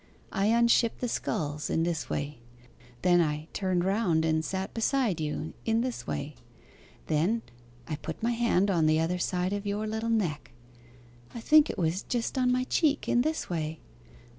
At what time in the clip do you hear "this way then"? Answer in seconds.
1.83-3.21, 5.81-7.43